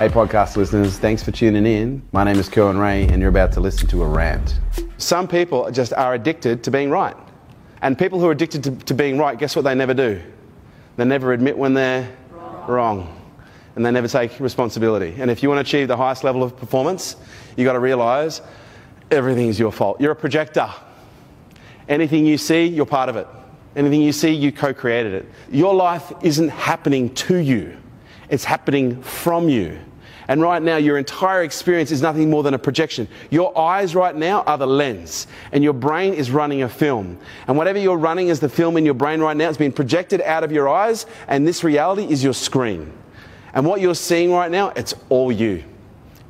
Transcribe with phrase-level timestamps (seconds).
[0.00, 2.00] Hey, podcast listeners, thanks for tuning in.
[2.10, 4.58] My name is Kerwin Rae, and you're about to listen to a rant.
[4.96, 7.14] Some people just are addicted to being right.
[7.82, 10.22] And people who are addicted to, to being right, guess what they never do?
[10.96, 12.66] They never admit when they're wrong.
[12.66, 13.20] wrong.
[13.76, 15.16] And they never take responsibility.
[15.18, 17.16] And if you want to achieve the highest level of performance,
[17.58, 18.40] you've got to realize
[19.10, 20.00] everything is your fault.
[20.00, 20.70] You're a projector.
[21.90, 23.26] Anything you see, you're part of it.
[23.76, 25.26] Anything you see, you co created it.
[25.52, 27.76] Your life isn't happening to you,
[28.30, 29.78] it's happening from you.
[30.30, 33.08] And right now, your entire experience is nothing more than a projection.
[33.30, 37.18] Your eyes right now are the lens, and your brain is running a film.
[37.48, 40.20] And whatever you're running as the film in your brain right now, it's being projected
[40.20, 42.92] out of your eyes, and this reality is your screen.
[43.54, 45.64] And what you're seeing right now, it's all you.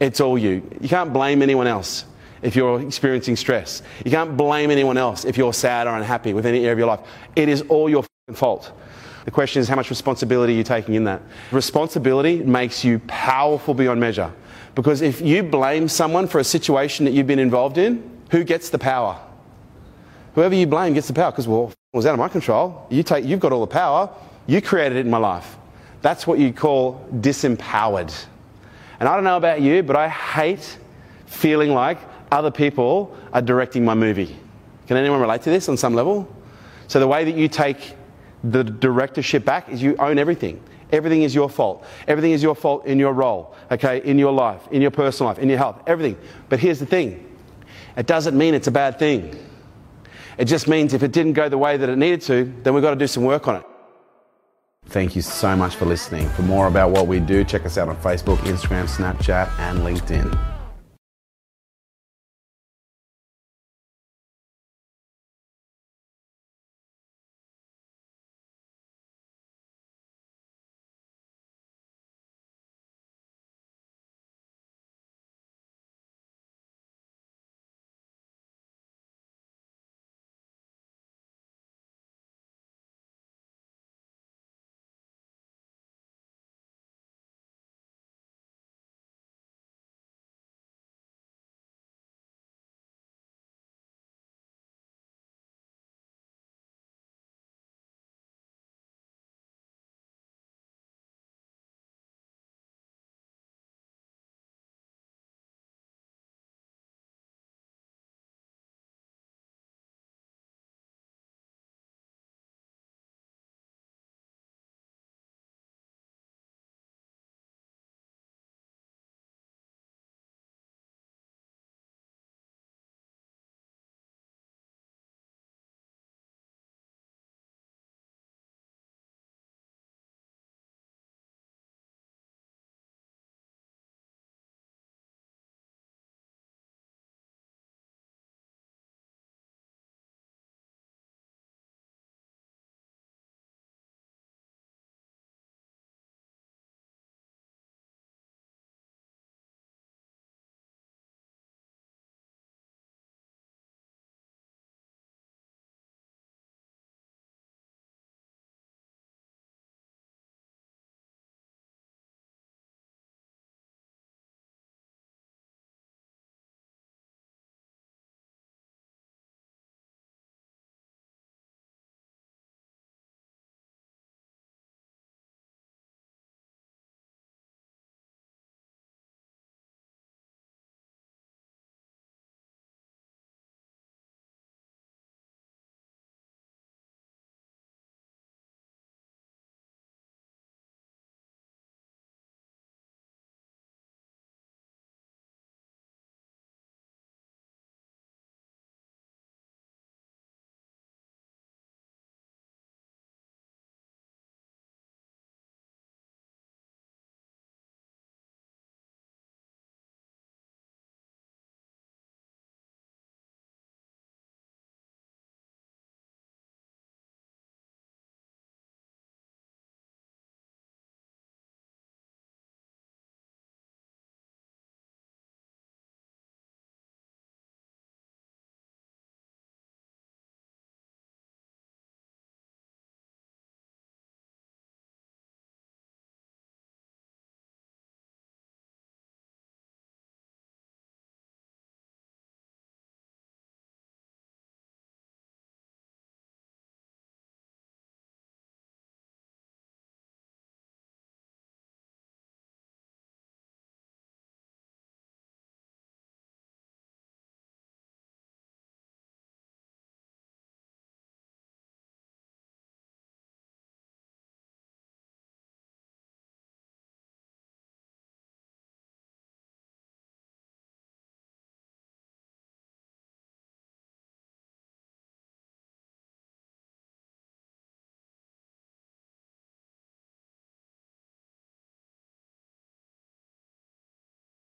[0.00, 0.66] It's all you.
[0.80, 2.06] You can't blame anyone else
[2.40, 3.82] if you're experiencing stress.
[4.02, 6.88] You can't blame anyone else if you're sad or unhappy with any area of your
[6.88, 7.00] life.
[7.36, 8.72] It is all your fault.
[9.24, 11.22] The question is, how much responsibility are you taking in that?
[11.52, 14.32] Responsibility makes you powerful beyond measure.
[14.74, 18.70] Because if you blame someone for a situation that you've been involved in, who gets
[18.70, 19.20] the power?
[20.34, 22.86] Whoever you blame gets the power because, well, it was out of my control.
[22.88, 24.08] You take, you've got all the power.
[24.46, 25.56] You created it in my life.
[26.02, 28.26] That's what you call disempowered.
[29.00, 30.78] And I don't know about you, but I hate
[31.26, 31.98] feeling like
[32.30, 34.36] other people are directing my movie.
[34.86, 36.32] Can anyone relate to this on some level?
[36.86, 37.94] So the way that you take
[38.42, 40.62] the directorship back is you own everything.
[40.92, 41.84] Everything is your fault.
[42.08, 45.38] Everything is your fault in your role, okay, in your life, in your personal life,
[45.38, 46.18] in your health, everything.
[46.48, 47.26] But here's the thing
[47.96, 49.36] it doesn't mean it's a bad thing.
[50.38, 52.82] It just means if it didn't go the way that it needed to, then we've
[52.82, 53.66] got to do some work on it.
[54.86, 56.28] Thank you so much for listening.
[56.30, 60.59] For more about what we do, check us out on Facebook, Instagram, Snapchat, and LinkedIn.